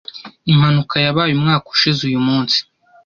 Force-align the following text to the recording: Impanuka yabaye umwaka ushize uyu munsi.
Impanuka 0.51 0.95
yabaye 1.05 1.31
umwaka 1.33 1.65
ushize 1.75 2.01
uyu 2.09 2.19
munsi. 2.27 2.57